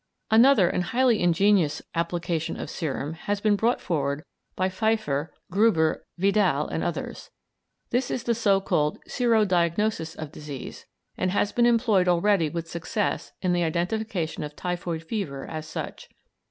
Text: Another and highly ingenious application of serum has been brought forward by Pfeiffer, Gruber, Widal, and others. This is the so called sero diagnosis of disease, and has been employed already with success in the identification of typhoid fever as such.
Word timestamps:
Another 0.31 0.67
and 0.67 0.85
highly 0.85 1.21
ingenious 1.21 1.83
application 1.93 2.59
of 2.59 2.71
serum 2.71 3.13
has 3.13 3.39
been 3.39 3.55
brought 3.55 3.79
forward 3.79 4.23
by 4.55 4.67
Pfeiffer, 4.67 5.31
Gruber, 5.51 6.03
Widal, 6.19 6.67
and 6.71 6.83
others. 6.83 7.29
This 7.91 8.09
is 8.09 8.23
the 8.23 8.33
so 8.33 8.59
called 8.61 8.97
sero 9.07 9.45
diagnosis 9.45 10.15
of 10.15 10.31
disease, 10.31 10.87
and 11.17 11.29
has 11.29 11.51
been 11.51 11.67
employed 11.67 12.07
already 12.07 12.49
with 12.49 12.67
success 12.67 13.33
in 13.43 13.53
the 13.53 13.63
identification 13.63 14.41
of 14.41 14.55
typhoid 14.55 15.03
fever 15.03 15.45
as 15.45 15.67
such. 15.67 16.09